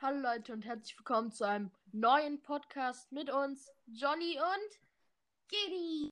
[0.00, 4.78] Hallo Leute und herzlich willkommen zu einem neuen Podcast mit uns, Johnny und
[5.48, 6.10] Giddy.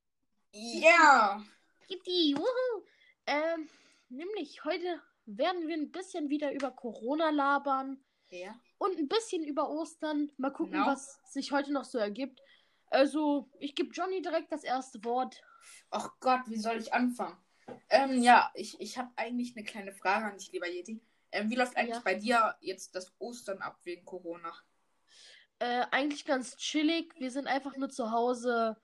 [0.52, 1.42] Ja.
[1.86, 2.84] Giddy, wuhu.
[3.26, 3.68] Ähm,
[4.08, 8.54] nämlich heute werden wir ein bisschen wieder über Corona labern Ja.
[8.78, 10.32] und ein bisschen über Ostern.
[10.36, 10.86] Mal gucken, Genau.
[10.86, 12.40] was sich heute noch so ergibt.
[12.88, 15.42] Also, ich gebe Johnny direkt das erste Wort.
[15.90, 17.36] Ach Gott, wie soll ich anfangen?
[17.88, 21.00] Ähm, ja, ich, ich habe eigentlich eine kleine Frage an dich, lieber Yeti.
[21.32, 22.02] Ähm, wie läuft eigentlich Ja.
[22.04, 24.52] bei dir jetzt das Ostern ab wegen Corona?
[25.58, 27.14] Äh, eigentlich ganz chillig.
[27.18, 28.76] Wir sind einfach nur zu Hause,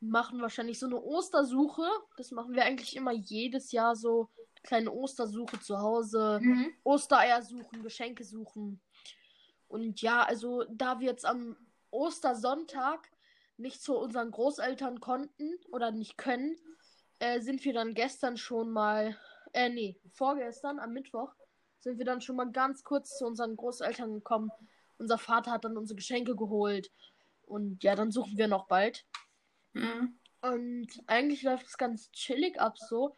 [0.00, 1.88] machen wahrscheinlich so eine Ostersuche.
[2.16, 4.30] Das machen wir eigentlich immer jedes Jahr so.
[4.62, 6.40] Kleine Ostersuche zu Hause.
[6.42, 6.72] Mhm.
[6.84, 8.80] Ostereier suchen, Geschenke suchen.
[9.68, 11.56] Und ja, also da wir jetzt am
[11.90, 13.10] Ostersonntag
[13.56, 16.56] nicht zu unseren Großeltern konnten oder nicht können,
[17.18, 19.16] äh, sind wir dann gestern schon mal,
[19.52, 21.34] äh, nee, vorgestern am Mittwoch,
[21.86, 24.50] sind wir dann schon mal ganz kurz zu unseren Großeltern gekommen.
[24.98, 26.90] Unser Vater hat dann unsere Geschenke geholt.
[27.42, 29.06] Und ja, dann suchen wir noch bald.
[29.72, 30.18] Mhm.
[30.40, 33.16] Und eigentlich läuft es ganz chillig ab so.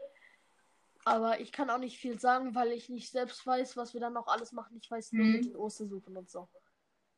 [1.07, 4.13] Aber ich kann auch nicht viel sagen, weil ich nicht selbst weiß, was wir dann
[4.13, 4.77] noch alles machen.
[4.83, 5.33] Ich weiß nur Mhm.
[5.33, 6.47] mit den Ostersuchen und so.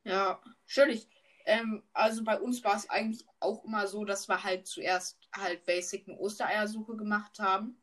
[0.05, 1.09] Ja, natürlich.
[1.45, 5.65] Ähm, also bei uns war es eigentlich auch immer so, dass wir halt zuerst halt
[5.65, 7.81] basic eine Ostereiersuche gemacht haben.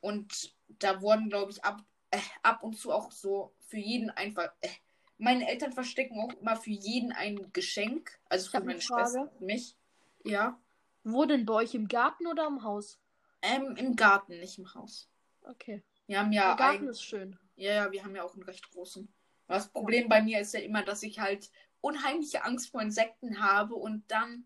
[0.00, 4.50] Und da wurden, glaube ich, ab, äh, ab und zu auch so für jeden einfach.
[4.60, 4.68] Äh,
[5.18, 8.18] meine Eltern verstecken auch immer für jeden ein Geschenk.
[8.28, 9.76] Also für meine Schwester und mich.
[10.24, 10.58] Ja.
[11.04, 12.98] Wo denn bei euch im Garten oder im Haus?
[13.42, 15.08] Ähm, im Garten, nicht im Haus.
[15.42, 15.82] Okay.
[16.06, 17.38] Wir haben ja Der Garten ein, ist schön.
[17.56, 19.12] ja, ja, wir haben ja auch einen recht großen.
[19.46, 23.74] Das Problem bei mir ist ja immer, dass ich halt unheimliche Angst vor Insekten habe
[23.74, 24.44] und dann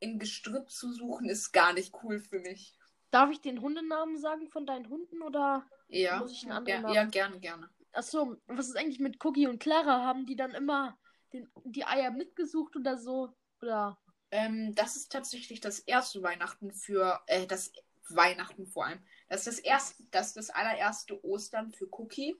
[0.00, 2.74] in Gestrüpp zu suchen ist gar nicht cool für mich.
[3.10, 5.66] Darf ich den Hundenamen sagen von deinen Hunden oder?
[5.88, 6.94] Ja, Muss ich einen anderen ger Namen?
[6.94, 7.70] ja gerne, gerne.
[7.92, 10.04] Achso, was ist eigentlich mit Cookie und Clara?
[10.04, 10.96] Haben die dann immer
[11.32, 13.34] den, die Eier mitgesucht oder so?
[13.60, 13.98] Oder?
[14.30, 17.72] Ähm, das ist tatsächlich das erste Weihnachten für, äh, das
[18.08, 19.04] Weihnachten vor allem.
[19.28, 22.36] Das ist das erste, das ist das allererste Ostern für Cookie.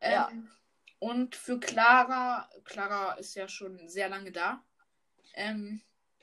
[0.00, 0.30] Ähm, Ja.
[1.00, 4.64] Und für Clara, Clara ist ja schon sehr lange da.
[5.34, 5.80] Ähm,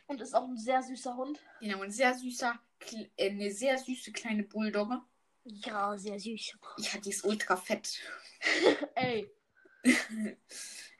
[0.07, 1.39] Und ist auch ein sehr süßer Hund.
[1.61, 2.59] genau, ein sehr süßer,
[3.19, 5.01] eine sehr süße kleine Bulldogge.
[5.43, 6.53] Ja, sehr süß.
[6.77, 7.99] Ja, die ist ultra fett.
[8.95, 9.29] Ey,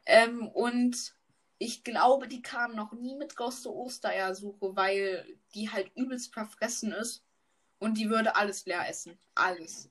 [0.06, 1.16] ähm, und
[1.58, 6.92] ich glaube, die kam noch nie mit raus zur Ostereiersuche, weil die halt übelst verfressen
[6.92, 7.24] ist.
[7.80, 9.18] Und die würde alles leer essen.
[9.36, 9.90] Alles.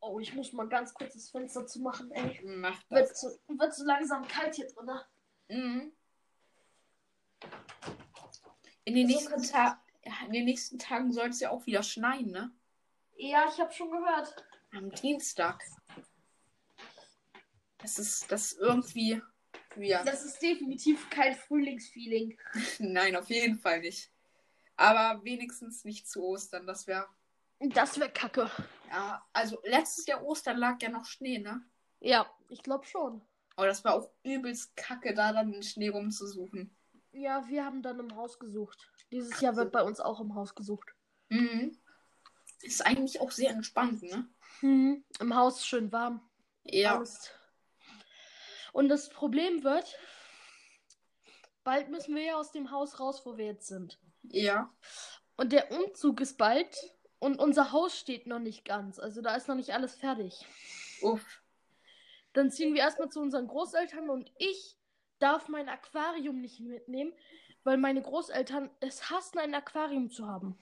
[0.00, 2.40] oh, ich muss mal ganz kurz das Fenster zu machen, ey.
[2.44, 3.20] Wird das.
[3.20, 4.86] so, wird so langsam kalt hier drin.
[4.86, 5.04] ne?
[5.48, 5.92] Mhm.
[8.84, 9.83] In den, So nächsten kannst- Ta ja,
[10.26, 12.52] in den nächsten Tagen soll es ja auch wieder schneien, ne?
[13.16, 14.34] Ja, ich habe schon gehört.
[14.72, 15.62] Am Dienstag.
[17.78, 19.22] Das ist das ist irgendwie.
[19.76, 20.04] Ja.
[20.04, 22.38] Das ist definitiv kein Frühlingsfeeling.
[22.78, 24.10] Nein, auf jeden Fall nicht.
[24.76, 26.66] Aber wenigstens nicht zu Ostern.
[26.66, 27.06] Das wäre.
[27.60, 28.50] Das wäre kacke.
[28.90, 31.64] Ja, also letztes Jahr Ostern lag ja noch Schnee, ne?
[32.00, 33.22] Ja, ich glaube schon.
[33.56, 36.74] Aber das war auch übelst kacke, da dann den Schnee rumzusuchen.
[37.14, 38.90] Ja, wir haben dann im Haus gesucht.
[39.12, 40.90] Dieses Jahr wird bei uns auch im Haus gesucht.
[41.28, 41.78] Mhm.
[42.60, 44.28] Ist eigentlich auch sehr entspannt, ne?
[44.62, 45.04] Mhm.
[45.20, 46.28] Im Haus schön warm.
[46.64, 46.96] Ja.
[46.96, 47.30] Alles.
[48.72, 49.96] Und das Problem wird,
[51.62, 54.00] bald müssen wir ja aus dem Haus raus, wo wir jetzt sind.
[54.22, 54.74] Ja.
[55.36, 56.76] Und der Umzug ist bald
[57.20, 58.98] und unser Haus steht noch nicht ganz.
[58.98, 60.44] Also da ist noch nicht alles fertig.
[61.02, 61.42] Uff.
[62.32, 64.76] Dann ziehen wir erstmal zu unseren Großeltern und ich
[65.18, 67.12] darf mein Aquarium nicht mitnehmen,
[67.62, 70.58] weil meine Großeltern es hassen, ein Aquarium zu haben.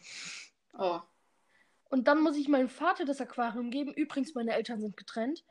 [0.79, 1.01] Oh.
[1.91, 3.93] Und dann muss ich meinem Vater das Aquarium geben.
[3.93, 5.45] Übrigens, meine Eltern sind getrennt.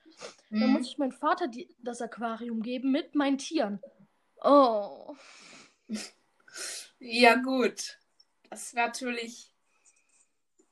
[0.50, 0.74] Dann Mhm.
[0.74, 3.80] muss ich meinem Vater die, das Aquarium geben mit meinen Tieren.
[4.44, 5.16] Oh.
[7.00, 8.00] Ja, gut.
[8.50, 9.54] Das ist natürlich.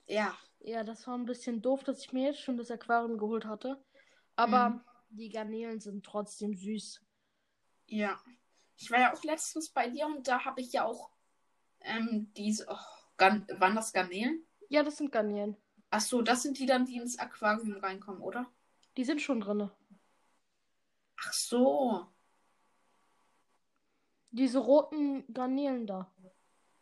[0.07, 0.35] Ja.
[0.61, 3.81] Ja, das war ein bisschen doof, dass ich mir jetzt schon das Aquarium geholt hatte.
[4.35, 4.81] Aber Mhm.
[5.09, 7.01] die Garnelen sind trotzdem süß.
[7.89, 8.19] Ja.
[8.77, 11.11] Ich war ja auch letztens bei dir und da habe ich ja auch
[11.81, 12.65] ähm, diese.
[12.69, 12.77] Oh,
[13.17, 14.45] Gan waren das Garnelen?
[14.69, 15.57] Ja, das sind Garnelen.
[15.89, 18.49] Ach so, das sind die dann, die ins Aquarium reinkommen, oder?
[18.95, 19.69] Die sind schon drin.
[21.21, 22.07] Ach so.
[24.31, 26.13] Diese roten Garnelen da.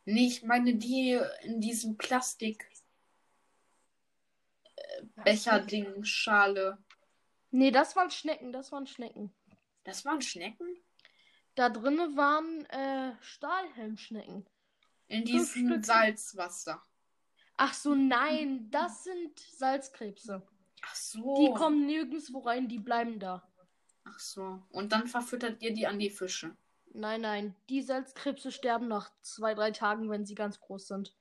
[0.06, 2.70] Nee, ich meine die in diesem Plastik.
[4.76, 6.78] äh, Becherding, Schale.
[7.52, 9.34] Nee, das waren Schnecken, das waren Schnecken.
[9.86, 10.68] Das waren Schnecken?
[11.58, 14.46] Da drinnen waren äh, Stahlhelmschnecken.
[15.08, 15.82] In diesem.
[15.82, 16.84] Salzwasser.
[17.58, 20.44] Ach so, nein, das sind Salzkrebse.
[20.84, 21.36] Ach so.
[21.42, 23.42] Die kommen nirgendwo rein, die bleiben da.
[24.04, 24.62] Ach so.
[24.70, 26.56] Und dann verfüttert ihr die an die Fische.
[26.94, 27.56] Nein, nein.
[27.70, 31.16] Die Salzkrebse sterben nach zwei, drei Tagen, wenn sie ganz groß sind.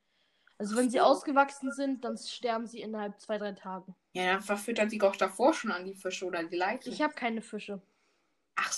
[0.58, 3.94] Also wenn sie ausgewachsen sind, dann sterben sie innerhalb zwei, drei Tagen.
[4.12, 6.92] Ja, dann verfüttert die doch davor schon an die Fische oder die Leichen.
[6.92, 7.80] Ich habe keine Fische.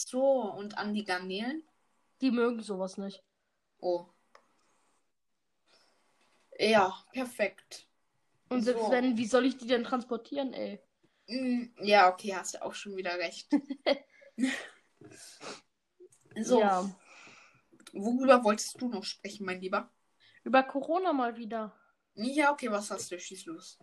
[0.08, 1.62] So, und an die Garnelen?
[2.22, 3.22] Die mögen sowas nicht.
[3.78, 4.06] Oh.
[6.58, 7.86] Ja, perfekt.
[8.48, 8.90] Und selbst So.
[8.90, 10.80] wenn, wie soll ich die denn transportieren, ey?
[11.26, 13.50] Mm, Ja, okay, hast du auch schon wieder recht.
[16.40, 16.90] so, Ja.
[17.92, 19.92] worüber wolltest du noch sprechen, mein Lieber?
[20.42, 21.78] Über Corona mal wieder.
[22.14, 23.20] Ja, okay, was hast du?
[23.20, 23.78] Schieß los.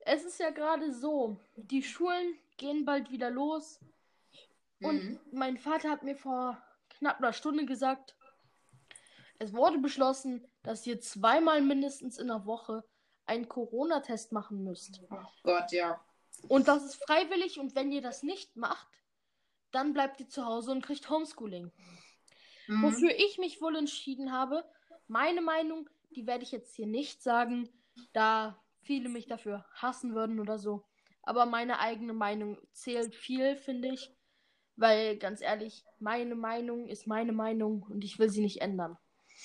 [0.00, 3.80] Es ist ja gerade so, die Schulen gehen bald wieder los.
[4.80, 5.20] Und Mhm.
[5.32, 8.16] mein Vater hat mir vor knapp einer Stunde gesagt,
[9.38, 12.84] es wurde beschlossen, dass ihr zweimal mindestens in der Woche
[13.26, 15.02] einen Corona-Test machen müsst.
[15.10, 16.00] Oh Gott, ja.
[16.48, 18.88] Und das ist freiwillig und wenn ihr das nicht macht,
[19.72, 21.72] dann bleibt ihr zu Hause und kriegt Homeschooling.
[22.66, 22.82] Mhm.
[22.82, 24.64] Wofür ich mich wohl entschieden habe,
[25.08, 27.68] meine Meinung, die werde ich jetzt hier nicht sagen,
[28.12, 30.84] da viele mich dafür hassen würden oder so.
[31.22, 34.12] Aber meine eigene Meinung zählt viel, finde ich.
[34.76, 38.98] Weil, ganz ehrlich, meine Meinung ist meine Meinung und ich will sie nicht ändern.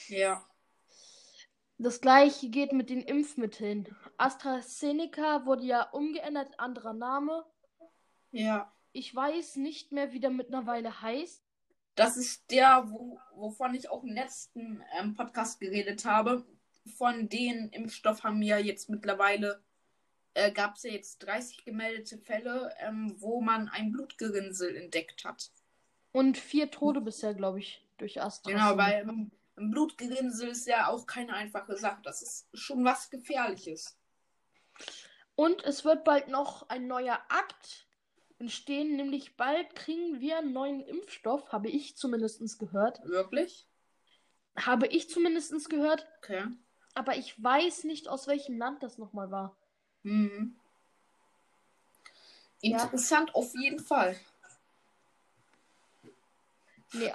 [0.07, 0.45] Ja.
[1.77, 3.95] Das gleiche geht mit den Impfmitteln.
[4.17, 7.45] AstraZeneca wurde ja umgeändert, anderer Name.
[8.31, 8.71] Ja.
[8.91, 11.43] Ich weiß nicht mehr, wie der mittlerweile heißt.
[11.95, 16.45] Das ist der, wo, wovon ich auch im letzten ähm, Podcast geredet habe.
[16.97, 19.63] Von den Impfstoff haben wir jetzt mittlerweile,
[20.33, 25.51] äh, gab es ja jetzt 30 gemeldete Fälle, ähm, wo man ein Blutgerinnsel entdeckt hat.
[26.11, 28.71] Und vier Tode bisher, glaube ich, durch AstraZeneca.
[28.71, 32.01] Genau, weil ähm, ein Blutgerinnsel ist ja auch keine einfache Sache.
[32.03, 33.97] Das ist schon was Gefährliches.
[35.35, 37.87] Und es wird bald noch ein neuer Akt
[38.39, 42.99] entstehen, nämlich bald kriegen wir einen neuen Impfstoff, habe ich zumindest gehört.
[43.03, 43.67] Wirklich?
[44.57, 46.45] Habe ich zumindest gehört, Okay.
[46.95, 49.55] aber ich weiß nicht, aus welchem Land das nochmal war.
[52.61, 52.83] Ja.
[52.83, 54.19] Interessant auf jeden Fall.
[56.93, 57.13] Nee.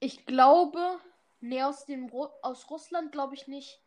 [0.00, 1.00] Ich glaube,
[1.40, 3.80] nee, aus dem Ru aus Russland glaube ich nicht.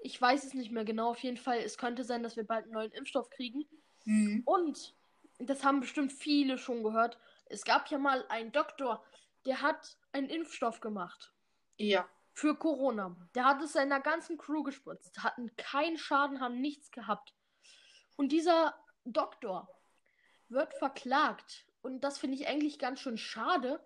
[0.00, 1.10] Ich weiß es nicht mehr genau.
[1.10, 3.66] Auf jeden Fall, es könnte sein, dass wir bald einen neuen Impfstoff kriegen.
[4.04, 4.42] Mhm.
[4.46, 4.94] Und,
[5.38, 9.04] das haben bestimmt viele schon gehört, es gab ja mal einen Doktor,
[9.46, 11.32] der hat einen Impfstoff gemacht
[11.78, 12.08] Ja.
[12.38, 13.16] Für Corona.
[13.34, 17.34] Der hat es seiner ganzen Crew gespritzt, hatten keinen Schaden, haben nichts gehabt.
[18.16, 19.68] Und dieser Doktor
[20.48, 21.66] wird verklagt.
[21.82, 23.84] Und das finde ich eigentlich ganz schön schade,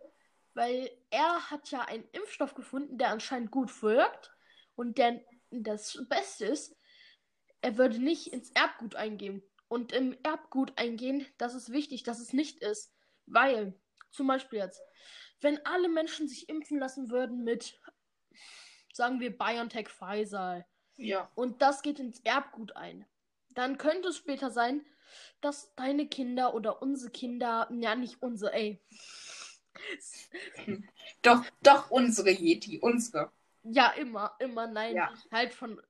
[0.52, 4.30] weil er hat ja einen Impfstoff gefunden, der anscheinend gut wirkt.
[4.74, 6.76] Und der das Beste ist,
[7.62, 9.42] er würde nicht ins Erbgut eingehen.
[9.68, 12.94] Und im Erbgut eingehen, das ist wichtig, dass es nicht ist.
[13.24, 14.82] Weil, zum Beispiel jetzt,
[15.40, 17.80] wenn alle Menschen sich impfen lassen würden mit,
[18.92, 20.64] sagen wir, BioNTech Pfizer,
[20.96, 21.30] Ja.
[21.34, 23.04] und das geht ins Erbgut ein,
[23.50, 24.84] dann könnte es später sein,
[25.40, 28.80] dass deine Kinder oder unsere Kinder, ja nicht unsere, ey,
[31.22, 33.30] Doch, doch unsere Yeti, unsere.
[33.62, 35.12] ja immer, immer, nein, Ja.
[35.30, 35.80] halt von,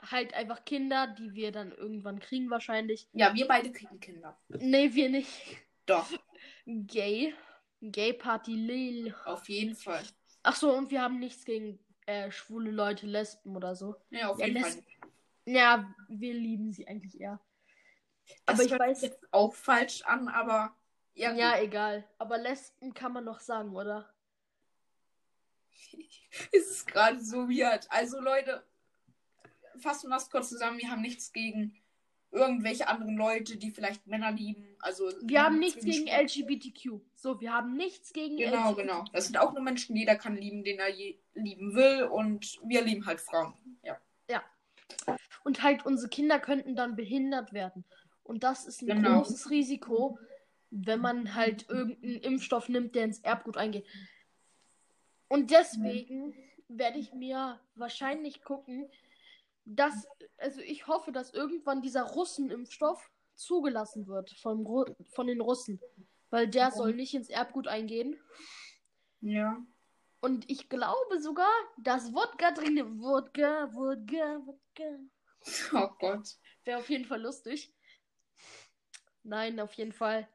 [0.00, 3.08] halt einfach Kinder, die wir dann irgendwann kriegen wahrscheinlich.
[3.12, 4.38] Ja, wir beide kriegen Kinder.
[4.48, 5.30] Nee, wir nicht.
[5.86, 6.08] Doch,
[6.66, 7.34] Gay.
[7.82, 9.14] Gay Party Lil.
[9.24, 10.02] auf jeden Fall.
[10.42, 13.96] Ach so, und wir haben nichts gegen äh, schwule Leute, Lesben oder so.
[14.10, 15.10] Ja, auf Ja, jeden lässt- Fall.
[15.46, 17.40] Ja, wir lieben sie eigentlich eher.
[18.46, 20.74] Das aber ich hört weiß- jetzt auch falsch an, aber
[21.14, 22.04] ja, Ja, egal.
[22.18, 24.12] Aber Lesben kann man noch sagen, oder?
[26.52, 27.86] es ist gerade so weird.
[27.90, 28.64] Also Leute,
[29.78, 30.78] fassen wir das kurz zusammen.
[30.78, 31.76] Wir haben nichts gegen
[32.32, 34.76] irgendwelche anderen Leute, die vielleicht Männer lieben.
[34.80, 37.00] Also Wir haben nichts gegen LGBTQ.
[37.16, 38.76] So, wir haben nichts gegen Genau, LGBTQ.
[38.76, 39.04] genau.
[39.12, 40.92] Das sind auch nur Menschen, jeder kann lieben, den er
[41.34, 42.04] lieben will.
[42.04, 43.54] Und wir lieben halt Frauen.
[43.82, 43.98] Ja.
[45.42, 47.84] Und halt unsere Kinder könnten dann behindert werden.
[48.22, 49.18] Und das ist ein Genau.
[49.22, 50.18] großes Risiko,
[50.70, 53.86] wenn man halt irgendeinen Impfstoff nimmt, der ins Erbgut eingeht.
[55.28, 56.34] Und deswegen
[56.68, 58.90] werde ich mir wahrscheinlich gucken,
[59.76, 60.06] dass,
[60.38, 65.80] also ich hoffe, dass irgendwann dieser Russen-Impfstoff zugelassen wird vom, Ru- von den Russen.
[66.30, 68.20] Weil der soll nicht ins Erbgut eingehen.
[69.20, 69.56] Ja.
[70.20, 74.98] Und ich glaube sogar, dass Wodka drin Wodka, Wodka, Wodka.
[75.72, 76.28] Oh Gott.
[76.64, 77.74] Wäre auf jeden Fall lustig.
[79.22, 80.28] Nein, auf jeden Fall.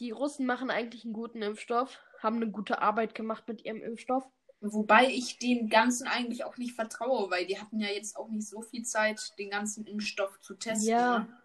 [0.00, 4.24] Die Russen machen eigentlich einen guten Impfstoff, haben eine gute Arbeit gemacht mit ihrem Impfstoff.
[4.64, 8.48] Wobei ich dem Ganzen eigentlich auch nicht vertraue, weil die hatten ja jetzt auch nicht
[8.48, 10.88] so viel Zeit, den ganzen Impfstoff zu testen.
[10.88, 11.18] Ja.
[11.18, 11.40] Ne?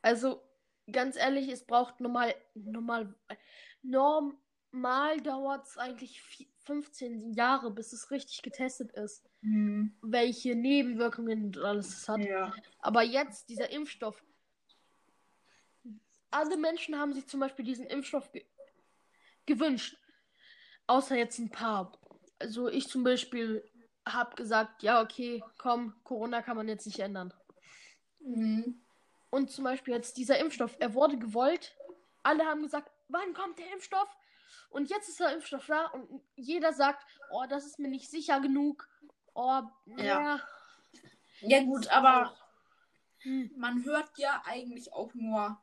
[0.00, 0.40] Also,
[0.90, 3.14] ganz ehrlich, es braucht normal, normal,
[3.82, 6.22] normal dauert es eigentlich
[6.60, 9.94] 15 Jahre, bis es richtig getestet ist, Mhm.
[10.00, 12.24] welche Nebenwirkungen und alles es hat.
[12.24, 12.54] Ja.
[12.78, 14.24] Aber jetzt, dieser Impfstoff.
[16.30, 18.44] Alle Menschen haben sich zum Beispiel diesen Impfstoff ge
[19.44, 19.96] gewünscht.
[20.86, 21.92] Außer jetzt ein paar.
[22.38, 23.64] Also ich zum Beispiel
[24.06, 27.32] habe gesagt, ja, okay, komm, Corona kann man jetzt nicht ändern.
[28.20, 28.80] Mhm.
[29.30, 31.76] Und zum Beispiel jetzt dieser Impfstoff, er wurde gewollt.
[32.22, 34.08] Alle haben gesagt, wann kommt der Impfstoff?
[34.70, 38.40] Und jetzt ist der Impfstoff da und jeder sagt, oh, das ist mir nicht sicher
[38.40, 38.88] genug.
[39.34, 39.62] Oh,
[39.98, 40.40] Ja.
[41.40, 41.62] ja.
[41.64, 42.36] Gut, aber
[43.20, 43.50] Hm.
[43.56, 45.60] man hört ja eigentlich auch nur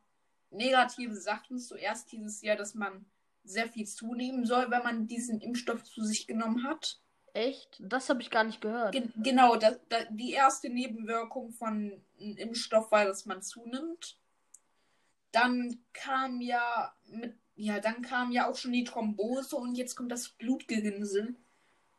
[0.50, 1.60] negative Sachen.
[1.60, 3.06] Zuerst dieses Jahr, dass man
[3.44, 7.00] sehr viel zunehmen soll, wenn man diesen Impfstoff zu sich genommen hat.
[7.34, 7.78] Echt?
[7.80, 8.92] Das habe ich gar nicht gehört.
[8.92, 14.18] Ge genau, das, da, die erste Nebenwirkung von einem Impfstoff war, dass man zunimmt.
[15.32, 20.12] Dann kam ja mit, ja, dann kam ja auch schon die Thrombose und jetzt kommt
[20.12, 21.36] das Blutgerinnsel.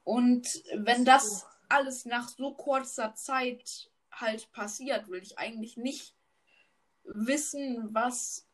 [0.04, 6.14] Und wenn das alles nach so kurzer Zeit halt passiert, will ich eigentlich nicht
[7.02, 8.46] wissen, was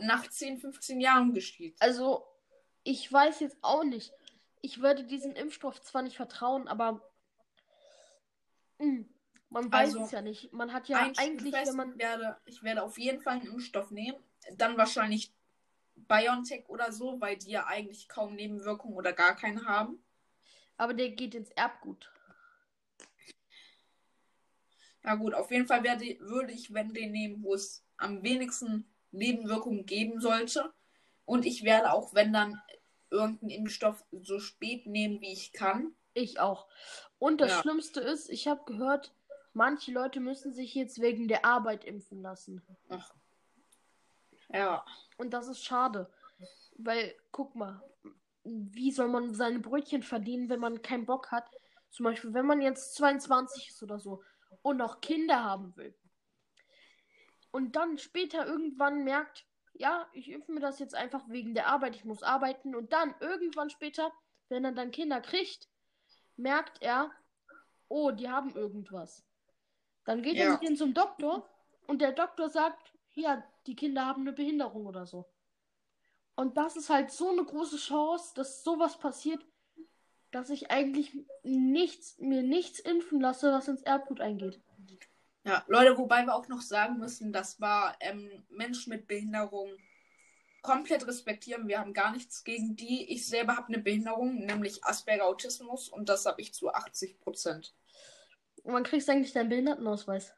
[0.00, 1.76] nach 10, 15 Jahren geschieht.
[1.80, 2.26] Also,
[2.84, 4.12] ich weiß jetzt auch nicht.
[4.60, 7.00] Ich würde diesem Impfstoff zwar nicht vertrauen, aber
[8.78, 9.04] mh,
[9.50, 10.52] man weiß Also, es ja nicht.
[10.52, 13.90] Man hat ja eigentlich, wenn man ich, werde, ich werde auf jeden Fall einen Impfstoff
[13.90, 14.18] nehmen.
[14.56, 15.32] Dann wahrscheinlich
[15.96, 20.02] BioNTech oder so, weil die ja eigentlich kaum Nebenwirkungen oder gar keine haben.
[20.76, 22.10] aber der geht ins Erbgut.
[25.04, 28.86] Ja gut, auf jeden Fall werde, würde ich, wenn den nehmen, wo es am wenigsten
[29.10, 30.72] Nebenwirkungen geben sollte.
[31.24, 32.60] Und ich werde auch, wenn dann
[33.10, 35.94] irgendeinen Impfstoff so spät nehmen, wie ich kann.
[36.14, 36.68] Ich auch.
[37.18, 37.62] Und das Ja.
[37.62, 39.14] Schlimmste ist, ich habe gehört,
[39.52, 42.62] manche Leute müssen sich jetzt wegen der Arbeit impfen lassen.
[44.52, 44.84] Ja.
[45.16, 46.10] Und das ist schade.
[46.76, 47.82] Weil, guck mal,
[48.44, 51.50] wie soll man seine Brötchen verdienen, wenn man keinen Bock hat?
[51.90, 54.22] Zum Beispiel, wenn man jetzt 22 ist oder so
[54.62, 55.94] und noch Kinder haben will.
[57.50, 61.96] Und dann später irgendwann merkt, ja, ich impfe mir das jetzt einfach wegen der Arbeit,
[61.96, 62.74] ich muss arbeiten.
[62.74, 64.12] Und dann irgendwann später,
[64.48, 65.68] wenn er dann Kinder kriegt,
[66.36, 67.10] merkt er,
[67.88, 69.24] oh, die haben irgendwas.
[70.04, 70.52] Dann geht er Ja.
[70.52, 71.48] mit denen zum Doktor
[71.86, 75.26] und der Doktor sagt, ja, die Kinder haben eine Behinderung oder so.
[76.36, 79.44] Und das ist halt so eine große Chance, dass sowas passiert,
[80.30, 81.12] dass ich eigentlich
[81.42, 84.60] nichts, mir nichts impfen lasse, was ins Erbgut eingeht.
[85.48, 89.70] Ja, Leute, wobei wir auch noch sagen müssen, das war ähm, Menschen mit Behinderung
[90.60, 91.68] komplett respektieren.
[91.68, 93.10] Wir haben gar nichts gegen die.
[93.10, 97.74] Ich selber habe eine Behinderung, nämlich Asperger Autismus und das habe ich zu 80 Prozent.
[98.62, 100.34] Und wann kriegst du eigentlich deinen Behindertenausweis?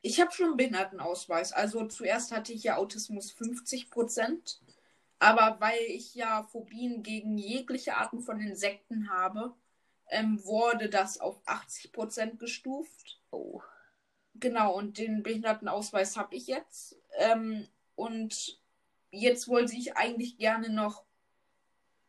[0.00, 1.52] Ich habe schon einen Behindertenausweis.
[1.52, 4.60] Also zuerst hatte ich ja Autismus 50 Prozent.
[5.18, 9.56] Aber weil ich ja Phobien gegen jegliche Arten von Insekten habe,
[10.08, 13.20] ähm, wurde das auf 80 Prozent gestuft.
[13.30, 13.60] Oh.
[14.34, 16.96] Genau, und den Behindertenausweis habe ich jetzt.
[17.18, 18.60] Ähm, und
[19.10, 21.04] jetzt wollte ich eigentlich gerne noch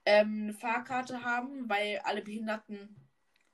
[0.05, 2.95] ähm, eine Fahrkarte haben, weil alle Behinderten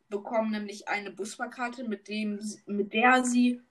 [0.10, 3.62] bekommen nämlich eine Busfahrkarte, mit, dem, mit der sie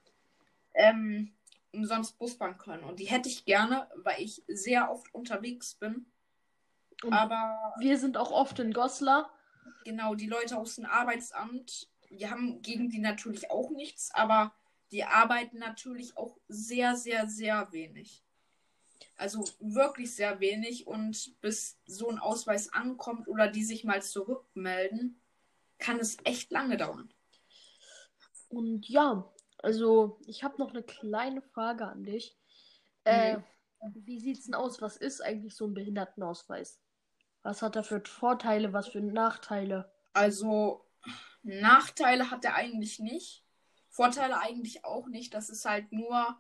[0.75, 1.33] ähm,
[1.73, 2.85] umsonst Bus fahren können.
[2.85, 6.07] Und die hätte ich gerne, weil ich sehr oft unterwegs bin.
[7.03, 9.31] Und Aber wir sind auch oft in Goslar.
[9.85, 14.55] Genau, die Leute aus dem Arbeitsamt, wir haben gegen die natürlich auch nichts, aber
[14.91, 18.23] die arbeiten natürlich auch sehr, sehr, sehr wenig.
[19.17, 25.21] Also wirklich sehr wenig und bis so ein Ausweis ankommt oder die sich mal zurückmelden,
[25.79, 27.13] kann es echt lange dauern.
[28.49, 32.37] Und ja, also ich habe noch eine kleine Frage an dich.
[33.05, 33.39] Äh,
[33.95, 34.81] wie sieht's denn aus?
[34.83, 36.81] Was ist eigentlich so ein Behindertenausweis?
[37.43, 39.91] Was hat er für Vorteile, was für Nachteile?
[40.13, 40.85] Also
[41.43, 43.45] Nachteile hat er eigentlich nicht.
[43.89, 45.35] Vorteile eigentlich auch nicht.
[45.35, 46.37] Das ist halt nur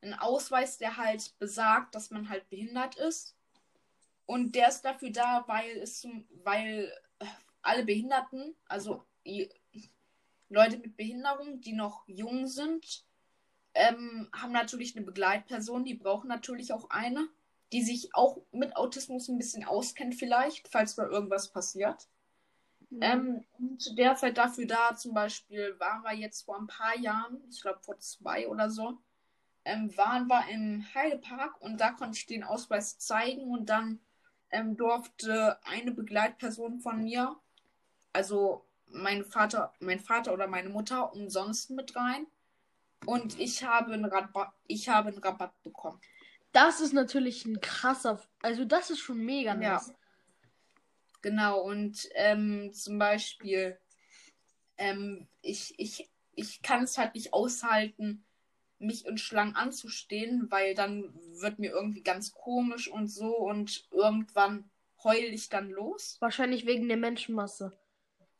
[0.00, 3.36] ein Ausweis, der halt besagt, dass man halt behindert ist.
[4.26, 6.06] Und der ist dafür da, weil es
[6.42, 7.26] weil äh,
[7.60, 9.04] alle Behinderten, also
[10.48, 13.04] Leute mit Behinderung, die noch jung sind,
[13.74, 17.28] ähm, haben natürlich eine Begleitperson, die brauchen natürlich auch eine,
[17.72, 22.08] die sich auch mit Autismus ein bisschen auskennt, vielleicht, falls mal irgendwas passiert.
[23.00, 26.96] Ähm, und der ist halt dafür da, zum Beispiel waren wir jetzt vor ein paar
[26.98, 28.98] Jahren, ich glaube vor zwei oder so,
[29.64, 34.00] ähm, waren wir im Heidepark und da konnte ich den Ausweis zeigen und dann
[34.50, 37.34] ähm, durfte eine Begleitperson von mir,
[38.12, 42.26] also mein Vater, mein Vater oder meine Mutter, umsonst mit rein.
[43.06, 45.98] Und ich habe einen Rabatt, ich habe einen Rabatt bekommen.
[46.52, 48.20] Das ist natürlich ein krasser.
[48.42, 49.74] Also, das ist schon mega Ja.
[49.74, 49.94] nice.
[51.22, 53.78] Genau, und ähm, zum Beispiel,
[54.76, 58.24] ähm, ich, ich, ich kann es halt nicht aushalten,
[58.78, 64.68] mich in Schlangen anzustehen, weil dann wird mir irgendwie ganz komisch und so und irgendwann
[65.04, 66.16] heul ich dann los.
[66.20, 67.72] Wahrscheinlich wegen der Menschenmasse.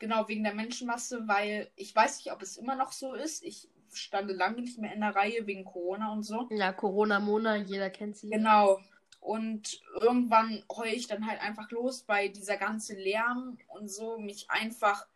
[0.02, 3.44] Genau, wegen der Menschenmasse, weil ich weiß nicht, ob es immer noch so ist.
[3.44, 6.48] Ich stand lange nicht mehr in der Reihe wegen Corona und so.
[6.50, 8.28] Ja, Corona-Mona, jeder kennt sie.
[8.28, 8.80] Genau.
[9.20, 14.50] Und irgendwann heul ich dann halt einfach los, weil dieser ganze Lärm und so mich
[14.50, 15.06] einfach.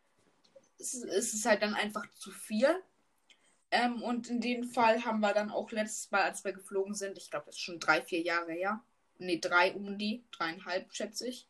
[0.78, 2.68] Es, es ist halt dann einfach zu viel.
[3.72, 7.18] Ähm, und in dem Fall haben wir dann auch letztes Mal, als wir geflogen sind,
[7.18, 8.84] ich glaube, das ist schon drei, vier Jahre her.
[9.18, 11.48] Ne, drei um die, dreieinhalb, schätze ich.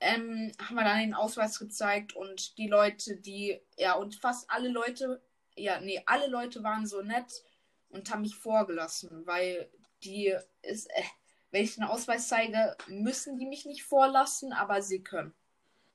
[0.00, 4.68] Ähm, haben wir dann den Ausweis gezeigt und die Leute, die, ja, und fast alle
[4.68, 5.20] Leute,
[5.56, 7.42] ja, nee, alle Leute waren so nett
[7.88, 9.68] und haben mich vorgelassen, weil
[10.04, 11.02] die ist, äh,
[11.50, 15.34] wenn ich den Ausweis zeige, müssen die mich nicht vorlassen, aber sie können.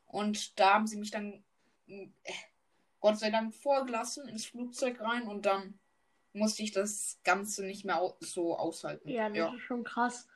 [0.07, 1.43] Und da haben sie mich dann,
[1.87, 2.07] äh,
[2.99, 5.79] Gott sei Dank, vorgelassen ins Flugzeug rein und dann
[6.33, 9.09] musste ich das Ganze nicht mehr so aushalten.
[9.09, 9.53] Ja, das ja.
[9.53, 10.27] ist schon krass.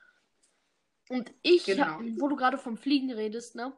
[1.10, 2.00] Und ich, Genau.
[2.20, 3.74] wo du gerade vom Fliegen redest, ne?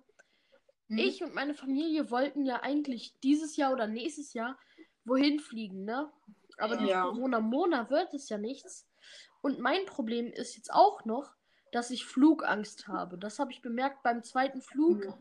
[0.88, 0.98] Hm?
[0.98, 4.58] Ich und meine Familie wollten ja eigentlich dieses Jahr oder nächstes Jahr
[5.06, 6.12] wohin fliegen, ne?
[6.58, 7.04] Aber durch Ja.
[7.04, 8.88] Corona-Mona wird es ja nichts.
[9.42, 11.32] Und mein Problem ist jetzt auch noch,
[11.72, 13.18] dass ich Flugangst habe.
[13.18, 15.14] Das habe ich bemerkt beim zweiten Flug.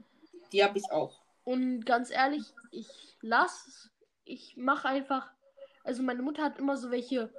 [0.52, 1.20] Die habe ich auch.
[1.44, 2.88] Und ganz ehrlich, ich
[3.20, 3.90] lass,
[4.24, 5.30] ich mache einfach,
[5.84, 7.32] also meine Mutter hat immer so welche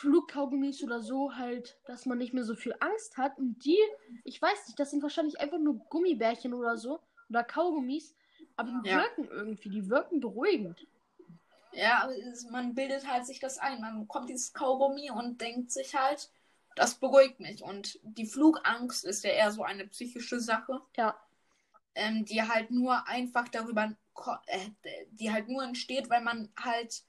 [0.00, 3.38] Flugkaugummis oder so halt, dass man nicht mehr so viel Angst hat.
[3.38, 3.78] Und die,
[4.24, 8.14] ich weiß nicht, das sind wahrscheinlich einfach nur Gummibärchen oder so oder Kaugummis,
[8.56, 8.98] aber die Ja.
[8.98, 10.86] wirken irgendwie, die wirken beruhigend.
[11.72, 12.08] Ja,
[12.50, 13.80] man bildet halt sich das ein.
[13.80, 16.30] Man bekommt dieses Kaugummi und denkt sich halt,
[16.74, 17.62] das beruhigt mich.
[17.62, 21.14] Und die Flugangst ist ja eher so eine psychische Sache, Ja,
[21.94, 23.92] ähm, die halt nur einfach darüber,
[24.46, 24.68] äh,
[25.10, 27.02] die halt nur entsteht, weil man halt,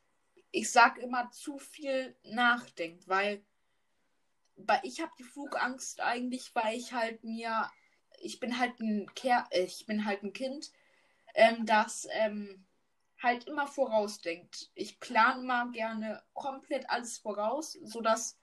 [0.51, 3.07] ich sag immer, zu viel nachdenkt.
[3.07, 3.43] Weil,
[4.55, 7.69] weil ich habe die Flugangst eigentlich, weil ich halt mir,
[8.21, 10.71] ich bin halt ein Ker äh, ich bin halt ein Kind,
[11.35, 12.65] ähm, das ähm,
[13.21, 14.71] halt immer vorausdenkt.
[14.75, 18.39] Ich plane immer gerne komplett alles voraus, sodass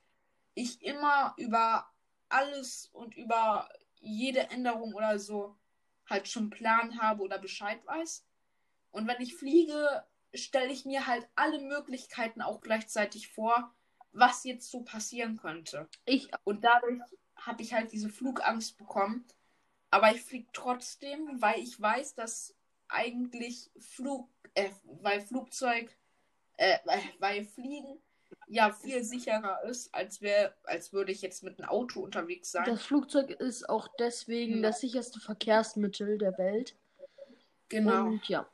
[0.54, 1.90] ich immer über
[2.28, 3.68] alles und über
[4.00, 5.56] jede Änderung oder so
[6.08, 8.24] halt schon Plan habe oder Bescheid weiß.
[8.90, 10.04] Und wenn ich fliege,
[10.36, 13.72] stelle ich mir halt alle Möglichkeiten auch gleichzeitig vor,
[14.12, 15.88] was jetzt so passieren könnte.
[16.04, 17.00] ich, Und dadurch
[17.36, 19.24] habe ich halt diese Flugangst bekommen.
[19.90, 22.54] Aber ich fliege trotzdem, weil ich weiß, dass
[22.88, 24.70] eigentlich Flug, äh,
[25.02, 25.96] weil Flugzeug,
[26.56, 26.78] äh,
[27.18, 27.98] weil Fliegen
[28.48, 32.64] ja viel sicherer ist, als wär, als würde ich jetzt mit einem Auto unterwegs sein.
[32.64, 34.68] das Flugzeug ist auch deswegen Ja.
[34.70, 36.76] das sicherste Verkehrsmittel der Welt.
[37.68, 38.06] genau.
[38.06, 38.48] Und ja,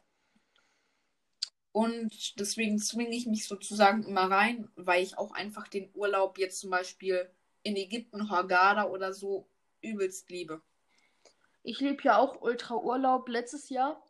[1.73, 6.61] Und deswegen zwinge ich mich sozusagen immer rein, weil ich auch einfach den Urlaub jetzt
[6.61, 7.31] zum Beispiel
[7.63, 9.49] in Ägypten, Hurghada oder so
[9.81, 10.61] übelst liebe.
[11.63, 14.03] Ich lebe ja auch Ultra Urlaub letztes Jahr.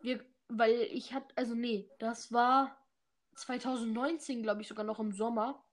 [0.00, 2.76] Wir, weil ich hatte, also nee, das war
[3.34, 5.64] 2019, glaube ich, sogar noch im Sommer.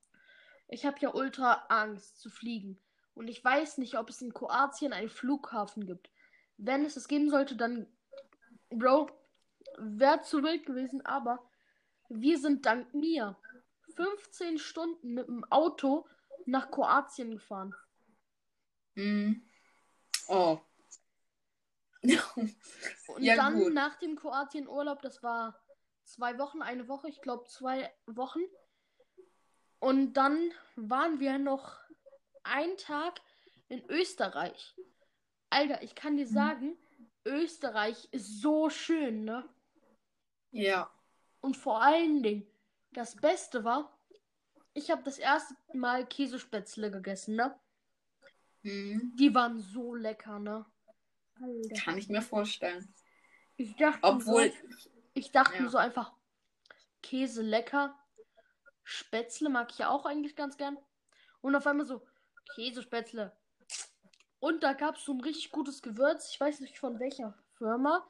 [0.68, 2.80] Ich habe ja ultra Angst zu fliegen.
[3.14, 6.10] Und ich weiß nicht, ob es in Kroatien einen Flughafen gibt.
[6.56, 7.86] Wenn es es geben sollte, dann,
[8.70, 9.10] Bro,
[9.80, 11.48] wäre zu wild gewesen, aber
[12.08, 13.36] wir sind dank mir
[13.96, 16.06] 15 Stunden mit dem Auto
[16.46, 17.74] nach Kroatien gefahren.
[18.94, 19.42] Hm.
[20.28, 20.58] Oh.
[22.02, 23.74] Und Ja, dann gut.
[23.74, 25.60] nach dem Kroatien-Urlaub, das war
[26.04, 28.40] zwei Wochen, eine Woche, ich glaube zwei Wochen.
[29.80, 31.76] Und dann waren wir noch
[32.42, 33.20] einen Tag
[33.68, 34.74] in Österreich.
[35.50, 36.30] Alter, ich kann dir Mhm.
[36.32, 36.78] sagen,
[37.24, 39.48] Österreich ist so schön, ne?
[40.50, 40.90] Ja.
[41.40, 42.46] Und vor allen Dingen,
[42.92, 43.96] das Beste war,
[44.74, 47.58] ich habe das erste Mal Käsespätzle gegessen, ne?
[48.62, 49.12] Hm.
[49.16, 50.66] Die waren so lecker, ne?
[51.40, 51.82] Alter.
[51.82, 52.92] Kann ich mir vorstellen.
[53.56, 55.62] Ich dachte Obwohl, so, ich dachte Ja.
[55.62, 56.12] mir so einfach,
[57.02, 57.98] Käse lecker.
[58.84, 60.76] Spätzle mag ich ja auch eigentlich ganz gern.
[61.40, 62.06] Und auf einmal so,
[62.54, 63.36] Käsespätzle.
[64.40, 66.30] Und da gab es so ein richtig gutes Gewürz.
[66.30, 68.08] Ich weiß nicht von welcher Firma.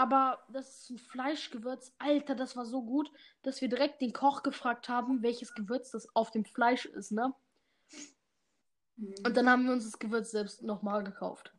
[0.00, 1.92] Aber das ist ein Fleischgewürz.
[1.98, 6.08] Alter, das war so gut, dass wir direkt den Koch gefragt haben, welches Gewürz das
[6.16, 7.34] auf dem Fleisch ist, ne?
[8.96, 11.52] Und dann haben wir uns das Gewürz selbst nochmal gekauft.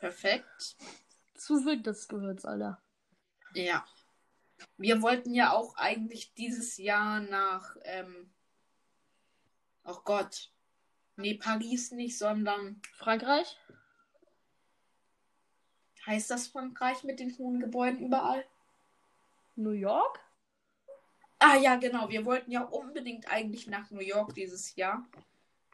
[0.00, 0.74] perfekt.
[1.36, 2.82] Zu wild das Gewürz, Alter.
[3.54, 3.86] Ja.
[4.76, 8.34] Wir wollten ja auch eigentlich dieses Jahr nach, ähm,
[9.84, 10.50] oh Gott,
[11.14, 13.56] nee, Paris nicht, sondern Frankreich?
[16.06, 18.44] Heißt das Frankreich mit den hohen Gebäuden überall?
[19.56, 20.20] New York?
[21.38, 22.08] Ah ja, genau.
[22.08, 25.06] Wir wollten ja unbedingt eigentlich nach New York dieses Jahr.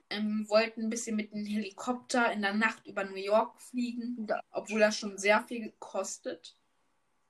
[0.08, 4.80] Ähm, wollten ein bisschen mit dem Helikopter in der Nacht über New York fliegen, obwohl
[4.80, 6.56] das schon sehr viel kostet.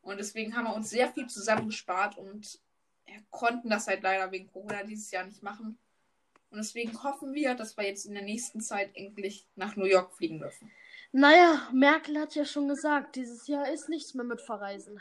[0.00, 2.58] Und deswegen haben wir uns sehr viel zusammengespart und
[3.30, 5.78] konnten das halt leider wegen Corona dieses Jahr nicht machen.
[6.50, 10.14] Und deswegen hoffen wir, dass wir jetzt in der nächsten Zeit endlich nach New York
[10.14, 10.70] fliegen dürfen.
[11.12, 15.00] Naja, Merkel hat ja schon gesagt, dieses Jahr ist nichts mehr mit Verreisen.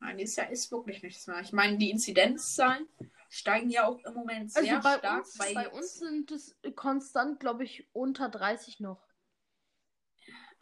[0.00, 1.40] Nein, dieses Jahr ist wirklich nichts mehr.
[1.40, 2.86] Ich meine, die Inzidenzzahlen
[3.28, 5.18] steigen ja auch im Moment sehr Also bei stark.
[5.24, 9.06] uns, bei jetzt- uns sind es konstant, glaube ich, unter 30 noch.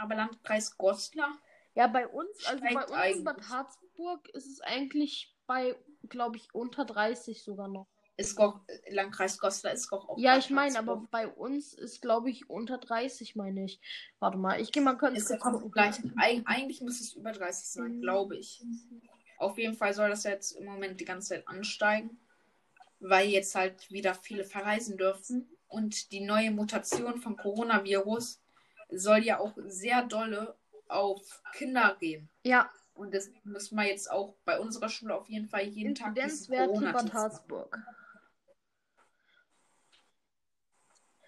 [0.00, 1.36] aber Landkreis Goslar
[1.74, 3.48] Ja, bei uns, also bei uns in Bad.
[3.48, 5.74] Harzburg ist es eigentlich bei,
[6.08, 7.88] glaube ich, unter 30 sogar noch.
[8.18, 8.58] Ist Goch,
[8.90, 12.76] Landkreis Goslar ist Goch auch Ja, ich meine, aber bei uns ist, glaube ich, unter
[12.78, 13.80] 30, meine ich.
[14.18, 15.70] Warte mal, ich gehe mal kurz ist gucken.
[15.70, 16.00] gleich.
[16.16, 17.82] Eig eigentlich müsste es über 30 Mhm.
[17.84, 18.60] sein, glaube ich.
[19.38, 22.18] Auf jeden Fall soll das jetzt im Moment die ganze Zeit ansteigen,
[22.98, 25.48] weil jetzt halt wieder viele verreisen dürfen.
[25.68, 28.40] Und die neue Mutation vom Coronavirus
[28.90, 30.56] soll ja auch sehr dolle
[30.88, 32.28] auf Kinder gehen.
[32.42, 36.16] Ja, Und das müssen wir jetzt auch bei unserer Schule auf jeden Fall jeden Tag
[36.16, 37.14] diesen Corona-Test.
[37.14, 37.78] Harzburg.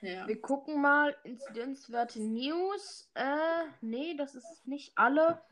[0.02, 0.26] Ja.
[0.26, 3.10] Wir gucken mal Inzidenzwerte News.
[3.14, 5.42] Äh, nee, das ist nicht alle.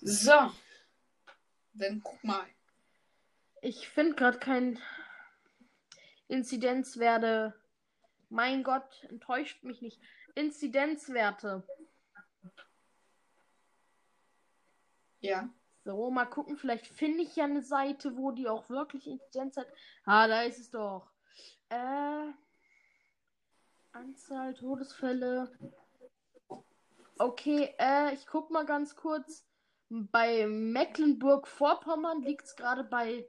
[0.00, 0.52] So.
[1.74, 2.46] Dann guck mal.
[3.60, 4.78] Ich finde gerade kein
[6.28, 7.54] Inzidenzwerte.
[8.30, 10.00] Mein Gott, enttäuscht mich nicht.
[10.34, 11.66] Inzidenzwerte.
[15.20, 15.48] Ja.
[15.84, 19.66] So, mal gucken, vielleicht finde ich ja eine Seite, wo die auch wirklich Inzidenz hat.
[20.06, 21.10] Ah, da ist es doch.
[21.68, 22.32] Äh,
[23.92, 25.52] Anzahl Todesfälle.
[27.18, 29.46] Okay, äh, ich guck mal ganz kurz.
[29.90, 33.28] Bei Mecklenburg-Vorpommern liegt es gerade bei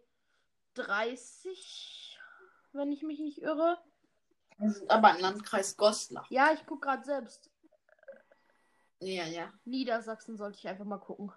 [0.75, 2.17] 30,
[2.71, 3.77] wenn ich mich nicht irre.
[4.57, 6.25] Wir sind aber im Landkreis Goslar.
[6.29, 7.51] Ja, ich guck gerade selbst.
[9.01, 9.51] Ja, ja.
[9.65, 11.33] Niedersachsen sollte ich einfach mal gucken.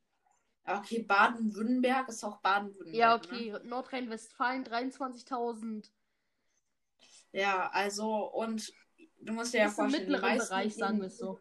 [0.65, 2.95] Okay, Baden-Württemberg ist auch Baden-Württemberg.
[2.95, 3.21] Ja, Ne?
[3.23, 5.91] okay, Nordrhein-Westfalen 23.000.
[7.33, 8.73] Ja, also, und
[9.21, 11.41] du musst dir ja im vorstellen, die mittleren Bereich, sagen wir es so.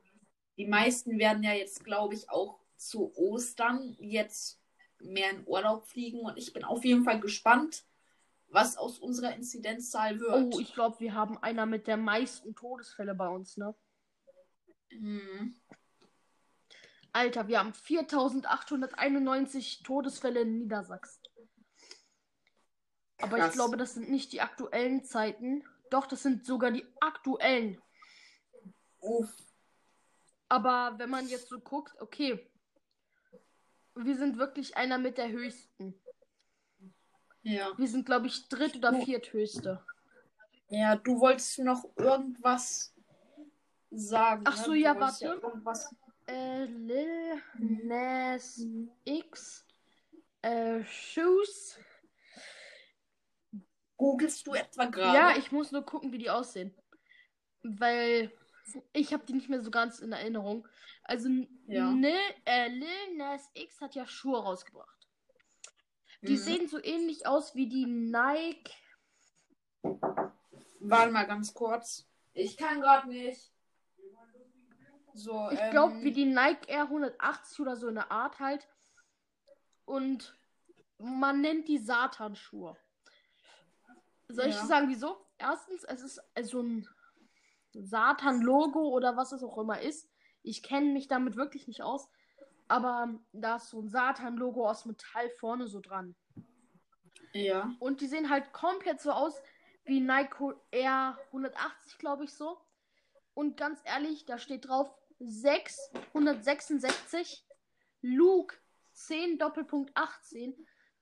[0.61, 4.61] Die meisten werden ja jetzt, glaube ich, auch zu Ostern jetzt
[4.99, 6.19] mehr in Urlaub fliegen.
[6.19, 7.83] Und ich bin auf jeden Fall gespannt,
[8.47, 10.53] was aus unserer Inzidenzzahl wird.
[10.53, 13.73] Oh, ich glaube, wir haben einer mit der meisten Todesfälle bei uns, ne?
[14.89, 15.55] Hm.
[17.11, 21.23] Alter, wir haben 4891 Todesfälle in Niedersachsen.
[23.17, 23.53] Aber ich Krass.
[23.53, 25.63] glaube, das sind nicht die aktuellen Zeiten.
[25.89, 27.81] Doch, das sind sogar die aktuellen.
[28.99, 29.35] Uff.
[30.51, 32.45] Aber wenn man jetzt so guckt, okay,
[33.95, 35.95] wir sind wirklich einer mit der höchsten.
[37.41, 37.71] Ja.
[37.77, 39.81] Wir sind, glaube ich, dritt- oder vierthöchste.
[40.67, 42.93] Ja, du wolltest noch irgendwas
[43.91, 44.43] sagen.
[44.45, 44.63] Ach ne?
[44.63, 45.25] so, Du ja, warte.
[45.25, 45.95] irgendwas...
[46.27, 48.61] Äh, Lil Nas
[49.05, 49.65] X.
[50.41, 51.79] Äh, Shoes.
[53.95, 55.17] Googlest du etwa gerade?
[55.17, 56.75] Ja, ich muss nur gucken, wie die aussehen.
[57.63, 58.33] Weil
[58.93, 60.67] ich habe die nicht mehr so ganz in Erinnerung.
[61.03, 61.29] Also,
[61.67, 61.91] Ja.
[61.91, 65.07] ne, äh, Lil Nas X hat ja Schuhe rausgebracht.
[66.21, 66.37] Die Mhm.
[66.37, 68.71] sehen so ähnlich aus wie die Nike.
[70.79, 72.07] Warte mal ganz kurz.
[72.33, 73.51] Ich kann gerade nicht.
[75.13, 78.67] So, Ich ähm, glaube, wie die Nike Air 180 oder so eine Art halt.
[79.85, 80.37] Und
[80.97, 82.77] man nennt die Satan-Schuhe.
[84.29, 84.61] Soll ich Ja.
[84.61, 85.25] dir sagen, wieso?
[85.37, 86.87] Erstens, es ist so ein
[87.73, 90.07] Satan-Logo oder was es auch immer ist.
[90.43, 92.09] Ich kenne mich damit wirklich nicht aus.
[92.67, 96.15] Aber da ist so ein Satan-Logo aus Metall vorne so dran.
[97.33, 97.75] Ja.
[97.79, 99.41] Und die sehen halt komplett so aus
[99.85, 102.57] wie Nike Air 180, glaube ich so.
[103.33, 107.45] Und ganz ehrlich, da steht drauf 666
[108.01, 108.57] Luke
[108.93, 110.53] 10 Doppelpunkt 18.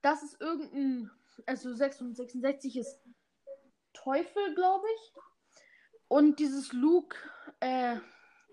[0.02, 1.10] Das ist irgendein,
[1.46, 3.00] also 666 ist
[3.92, 5.12] Teufel, glaube ich.
[6.10, 7.16] Und dieses Luke
[7.60, 7.96] äh,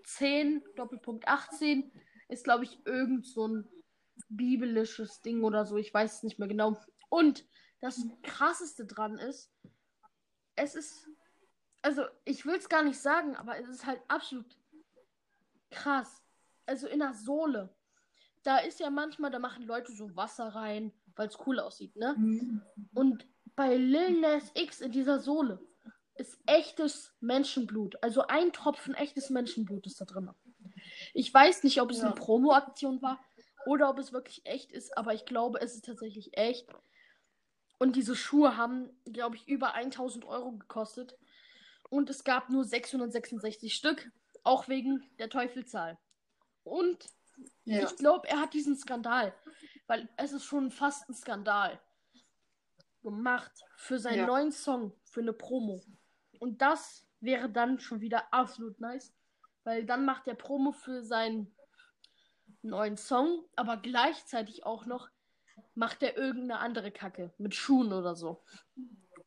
[0.04, 1.92] 10 Doppelpunkt 18
[2.28, 3.68] ist, glaube ich, irgend so ein
[4.30, 5.76] biblisches Ding oder so.
[5.76, 6.78] Ich weiß es nicht mehr genau.
[7.10, 7.48] Und
[7.82, 9.52] das krasseste dran ist,
[10.56, 11.10] es ist,
[11.82, 14.56] also ich will es gar nicht sagen, aber es ist halt absolut
[15.72, 16.22] krass.
[16.68, 17.76] Also in der Sohle.
[18.44, 22.14] Da ist ja manchmal, da machen Leute so Wasser rein, weil es cool aussieht, ne?
[22.16, 22.62] Mhm.
[22.94, 25.60] Und bei Lil Nas X in dieser Sohle
[26.20, 28.02] ist echtes Menschenblut.
[28.04, 30.30] Also ein Tropfen echtes Menschenblut ist da drin.
[31.14, 32.06] Ich weiß nicht, ob es Ja.
[32.06, 33.20] eine Promo-Aktion war
[33.66, 36.70] oder ob es wirklich echt ist, aber ich glaube, es ist tatsächlich echt.
[37.80, 41.18] Und diese Schuhe haben, glaube ich, über 1000 Euro gekostet.
[41.90, 44.12] Und es gab nur 666 Stück,
[44.44, 45.98] auch wegen der Teufelzahl.
[46.64, 47.06] Und
[47.66, 47.84] Ja.
[47.86, 49.34] ich glaube, er hat diesen Skandal,
[49.86, 51.80] weil es ist schon fast ein Skandal
[53.04, 54.26] gemacht für seinen Ja.
[54.28, 55.82] neuen Song, für eine Promo.
[56.40, 59.14] Und das wäre dann schon wieder absolut nice,
[59.64, 61.56] weil dann macht er Promo für seinen
[62.62, 65.10] neuen Song, aber gleichzeitig auch noch
[65.76, 68.44] macht er irgendeine andere Kacke mit Schuhen oder so.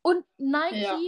[0.02, 0.98] Und Nike, Ja.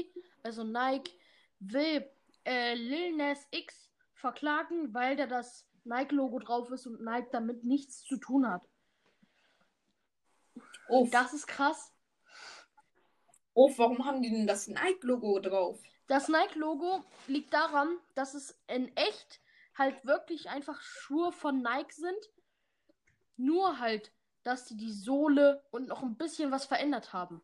[0.43, 1.13] also Nike,
[1.61, 2.09] will
[2.45, 8.05] äh, Lil Nas X verklagen, weil da das Nike-Logo drauf ist und Nike damit nichts
[8.05, 8.63] zu tun hat.
[10.89, 11.93] Oh, Das ist krass.
[13.55, 15.81] oh, warum haben die denn das Nike-Logo drauf?
[16.13, 19.41] Das Nike-Logo liegt daran, dass es in echt
[19.75, 22.31] halt wirklich einfach Schuhe von Nike sind.
[23.39, 27.41] Nur halt, dass sie die Sohle und noch ein bisschen was verändert haben.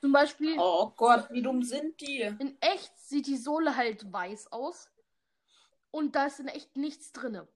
[0.00, 2.20] Zum Beispiel, Oh Gott, wie dumm sind die?
[2.20, 4.88] in echt sieht die Sohle halt weiß aus.
[5.90, 7.48] Und da ist in echt nichts drinne.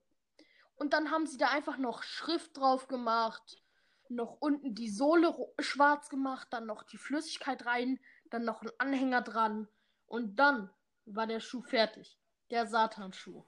[0.75, 3.63] Und dann haben sie da einfach noch Schrift drauf gemacht.
[4.09, 6.49] Noch unten die Sohle schwarz gemacht.
[6.51, 7.97] Dann noch die Flüssigkeit rein.
[8.29, 9.69] Dann noch ein Anhänger dran.
[10.07, 10.69] Und dann
[11.05, 12.17] war der Schuh fertig.
[12.49, 13.43] Der Satanschuh.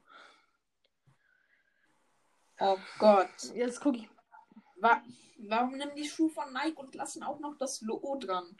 [2.59, 3.29] Oh Gott.
[3.53, 4.09] Jetzt gucke ich.
[4.79, 5.01] Wa
[5.39, 8.57] warum nehmen die Schuhe von Nike und lassen auch noch das Logo dran?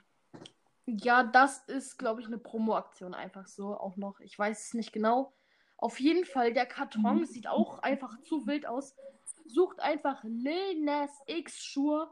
[0.86, 4.20] Ja, das ist, glaube ich, eine Promo-Aktion einfach so auch noch.
[4.20, 5.34] Ich weiß es nicht genau.
[5.76, 8.96] Auf jeden Fall, der Karton sieht auch einfach zu wild aus.
[9.44, 12.10] Sucht einfach Lil Nas X Schuhe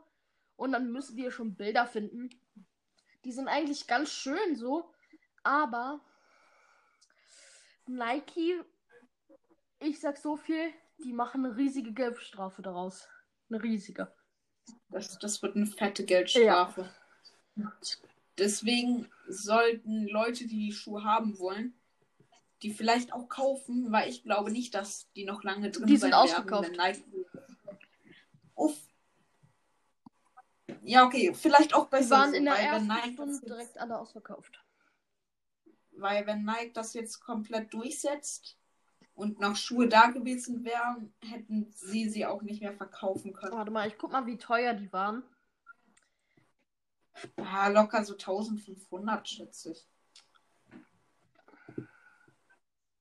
[0.56, 2.30] und dann müsst ihr schon Bilder finden.
[3.24, 4.92] Die sind eigentlich ganz schön so,
[5.46, 6.00] aber
[7.86, 8.60] Nike,
[9.78, 10.72] ich sag so viel,
[11.04, 13.08] die machen eine riesige Geldstrafe daraus.
[13.48, 14.12] Eine riesige.
[14.88, 16.90] Das, das wird eine fette Geldstrafe.
[18.36, 21.74] Deswegen sollten Leute, die die Schuhe haben wollen,
[22.62, 26.10] die vielleicht auch kaufen, weil ich glaube nicht, dass die noch lange drin Die sind
[26.10, 26.76] sein ausverkauft.
[26.76, 27.04] Werden, Nike...
[28.56, 28.76] Uff.
[30.82, 34.65] Ja, okay, vielleicht auch Die besser waren in der ersten Nike Stunde direkt alle ausverkauft.
[35.98, 38.58] Weil wenn Nike das jetzt komplett durchsetzt
[39.14, 43.52] und noch Schuhe da gewesen wären, hätten sie sie auch nicht mehr verkaufen können.
[43.52, 45.22] Warte mal, ich guck mal, wie teuer die waren.
[47.38, 49.88] Ja, locker so 1500, schätze ich.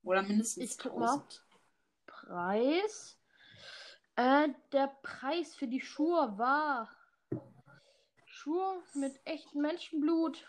[0.03, 1.13] Oder mindestens Ich guck mal.
[1.13, 1.43] 1000.
[2.05, 3.17] Preis.
[4.15, 6.89] Äh, der Preis für die Schuhe war
[8.25, 10.45] Schuhe mit echtem Menschenblut.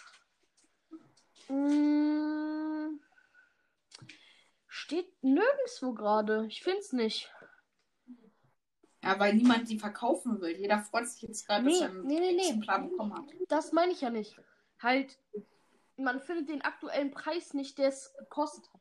[1.48, 3.00] Mm,
[4.66, 6.46] steht nirgendwo gerade.
[6.48, 7.32] Ich find's nicht.
[9.02, 10.56] Ja, weil niemand die verkaufen will.
[10.56, 12.38] Jeder freut sich jetzt gerade, dass Nee, er ein nee, nee, nee.
[12.40, 13.24] Exemplar bekommen hat.
[13.48, 14.36] Das meine ich ja nicht.
[14.80, 15.18] Halt,
[15.96, 18.80] man findet den aktuellen Preis nicht, der es gekostet hat.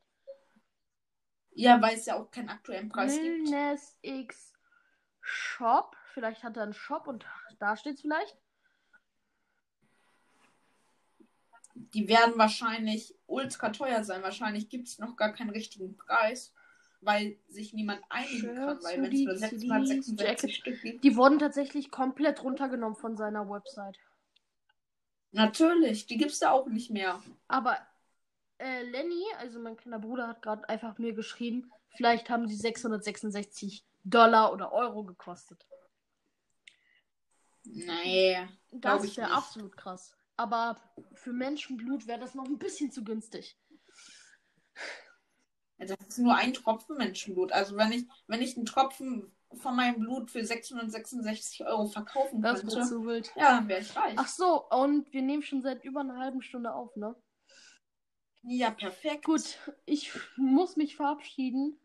[1.52, 3.80] Ja, weil es ja auch keinen aktuellen Preis Lil gibt.
[4.02, 4.52] X
[5.20, 5.96] Shop.
[6.12, 7.24] Vielleicht hat er einen Shop und
[7.58, 8.36] da steht's vielleicht.
[11.76, 14.22] Die werden wahrscheinlich ultra teuer sein.
[14.22, 16.54] Wahrscheinlich gibt es noch gar keinen richtigen Preis,
[17.00, 18.78] weil sich niemand einigen kann.
[18.82, 20.54] Weil wenn es nur Hoodies, 666 Jackets.
[20.54, 21.04] Stück gibt.
[21.04, 23.96] Die wurden tatsächlich komplett runtergenommen von seiner Website.
[25.32, 27.22] Natürlich, die gibt es da auch nicht mehr.
[27.46, 27.76] Aber
[28.58, 33.84] äh, Lenny, also mein kleiner Bruder, hat gerade einfach mir geschrieben, vielleicht haben sie 666
[34.04, 35.66] Dollar oder Euro gekostet.
[37.64, 38.38] Nee.
[38.70, 39.36] Das wäre nicht.
[39.36, 40.16] absolut krass.
[40.36, 40.76] Aber
[41.14, 43.58] für Menschenblut wäre das noch ein bisschen zu günstig.
[45.78, 47.52] Das ist nur ein Tropfen Menschenblut.
[47.52, 52.60] Also wenn ich, wenn ich einen Tropfen von meinem Blut für 666 Euro verkaufen Das
[52.60, 53.30] könnte, zu wild.
[53.36, 54.14] ja, dann wäre ich reich.
[54.16, 57.14] Ach so, und wir nehmen schon seit über einer halben Stunde auf, ne?
[58.42, 59.24] Ja, perfekt.
[59.24, 61.78] Gut, ich muss mich verabschieden.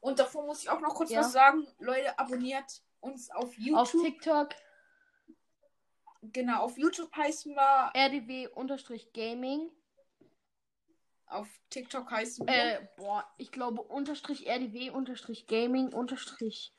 [0.00, 1.20] Und davor muss ich auch noch kurz Ja.
[1.20, 1.66] was sagen.
[1.80, 3.78] Leute, abonniert uns auf YouTube.
[3.80, 4.50] Auf TikTok
[6.22, 7.90] genau, auf YouTube heißen wir.
[7.94, 9.70] rdw-gaming.
[11.26, 12.54] Auf TikTok heißen wir.
[12.54, 16.72] Äh, boah, ich glaube unterstrich rdw unterstrich gaming unterstrich.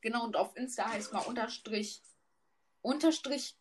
[0.00, 2.02] Genau, und auf Insta heißt wir unterstrich.
[2.80, 3.56] Unterstrich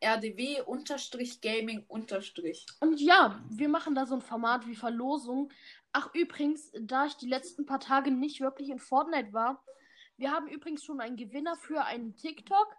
[0.00, 2.66] RDW unterstrich Gaming unterstrich.
[2.80, 5.52] Und ja, wir machen da so ein Format wie Verlosung.
[5.92, 9.62] Ach, übrigens, da ich die letzten paar Tage nicht wirklich in Fortnite war,
[10.16, 12.74] wir haben übrigens schon einen Gewinner für einen TikTok.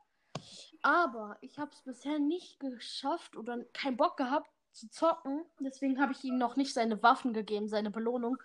[0.82, 5.46] Aber ich habe es bisher nicht geschafft oder keinen Bock gehabt zu zocken.
[5.60, 8.38] Deswegen habe ich ihm noch nicht seine Waffen gegeben, seine Belohnung.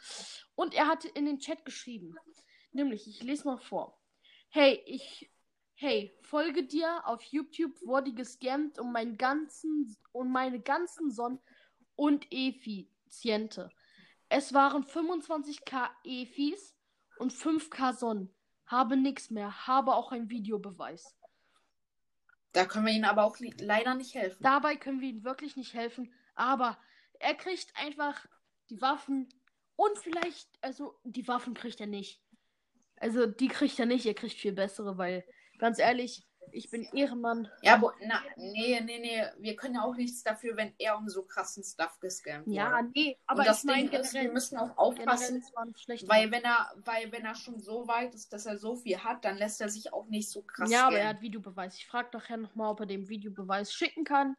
[0.54, 2.14] Und er hatte in den Chat geschrieben.
[2.72, 3.98] Nämlich, ich lese mal vor.
[4.48, 5.30] Hey, ich.
[5.78, 7.06] Hey, folge dir.
[7.06, 11.38] Auf YouTube wurde gescammt um meinen ganzen um meine ganzen Sonnen
[11.94, 13.70] und Effiziente.
[14.28, 16.74] Es waren 25k Efis
[17.18, 18.34] und 5k Sonnen.
[18.66, 19.66] Habe nix mehr.
[19.66, 21.14] Habe auch einen Videobeweis.
[22.56, 24.42] Da können wir Ihnen aber auch leider nicht helfen.
[24.42, 26.10] Dabei können wir ihm wirklich nicht helfen.
[26.34, 26.78] Aber
[27.20, 28.24] er kriegt einfach
[28.70, 29.28] die Waffen
[29.76, 32.22] und vielleicht, also die Waffen kriegt er nicht.
[32.96, 35.26] Also die kriegt er nicht, er kriegt viel bessere, weil
[35.58, 37.48] ganz ehrlich, ich bin Ehrenmann.
[37.62, 39.24] Ja, aber na, nee, nee, nee.
[39.38, 42.90] Wir können ja auch nichts dafür, wenn er um so krassen Stuff gescammt Ja, wurde.
[42.94, 45.42] nee, Aber aber das ich meine Ding ist, wir müssen auch aufpassen,
[46.06, 49.24] weil wenn er, weil wenn er schon so weit ist, dass er so viel hat,
[49.24, 51.76] dann lässt er sich auch nicht so krass ja, aber er hat Videobeweis.
[51.76, 54.34] Ich frage nachher nochmal, ob er den Videobeweis schicken kann.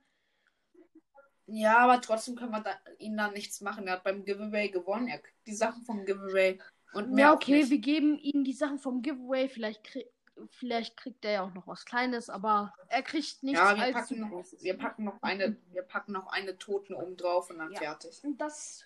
[1.48, 3.88] Ja, aber trotzdem können wir da, ihn dann nichts machen.
[3.88, 5.08] Er hat beim Giveaway gewonnen.
[5.08, 6.60] Er kriegt die Sachen vom Giveaway
[6.94, 9.48] und mehr Ja, okay, wir geben ihm die Sachen vom Giveaway.
[9.48, 10.08] Vielleicht, krieg,
[10.52, 14.00] vielleicht kriegt er ja auch noch was Kleines, aber er kriegt nichts Ja, wir allzu
[14.00, 14.64] packen, noch, Großes.
[14.64, 17.80] wir, packen noch eine, wir packen noch eine Toten oben drauf und dann Ja.
[17.80, 18.22] fertig.
[18.24, 18.84] Und das,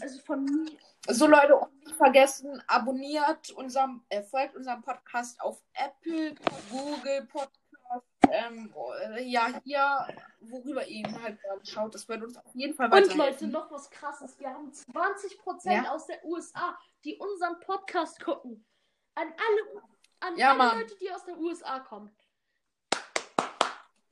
[0.00, 0.70] also von mir,
[1.08, 6.34] So Leute, und nicht vergessen, abonniert unserem, äh, folgt unserem Podcast auf Apple,
[6.70, 7.52] Google Podcast,
[8.28, 8.74] ähm,
[9.14, 10.08] äh, ja, hier,
[10.40, 11.94] worüber ihr halt gerade schaut.
[11.94, 13.18] Das wird uns auf jeden Fall Und weiterhelfen.
[13.18, 14.36] Leute, noch was krasses.
[14.40, 15.92] Wir haben 20% Ja?
[15.92, 18.64] aus der USA, die unseren Podcast gucken.
[19.14, 19.82] An alle,
[20.20, 20.80] an Ja, alle Mann.
[20.80, 22.14] Leute, die aus der USA kommen.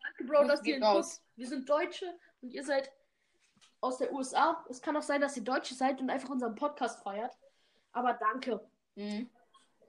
[0.03, 1.21] Danke, Bro, Das dass ihr guckt.
[1.37, 2.93] Wir sind Deutsche und ihr seid
[3.81, 4.65] aus der USA.
[4.69, 7.37] Es kann auch sein, dass ihr Deutsche seid und einfach unseren Podcast feiert.
[7.93, 8.67] Aber danke.
[8.95, 9.31] Mhm.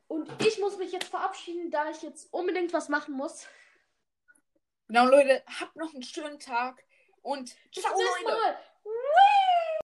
[0.08, 3.48] Und ich muss mich jetzt verabschieden, da ich jetzt unbedingt was machen muss.
[4.88, 6.84] Genau, Leute, habt noch einen schönen Tag
[7.24, 8.38] und Bis ciao, zum nächsten Leute.
[8.38, 8.58] Mal.